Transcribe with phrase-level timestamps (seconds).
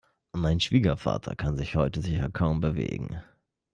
[0.33, 3.21] Mein Schwiegervater kann sich heute sicher kaum bewegen.